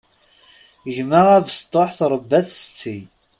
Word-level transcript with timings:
Gma 0.95 1.21
abesṭuḥ 1.37 1.89
tṛebba-t 1.99 2.47
setti. 2.61 2.97